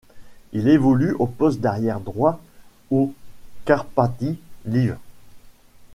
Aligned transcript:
Il 0.51 0.67
évolue 0.67 1.13
au 1.19 1.27
poste 1.27 1.59
d'arrière 1.61 1.99
droit 1.99 2.39
au 2.89 3.13
Karpaty 3.65 4.39
Lviv. 4.65 4.97